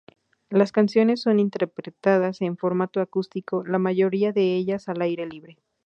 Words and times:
Las 0.49 0.71
canciones 0.71 1.21
son 1.21 1.37
interpretadas 1.39 2.41
en 2.41 2.57
formato 2.57 3.01
acústico, 3.01 3.63
la 3.63 3.77
mayoría 3.77 4.31
de 4.31 4.55
ellas 4.55 4.89
al 4.89 5.03
aire 5.03 5.27
libre. 5.27 5.59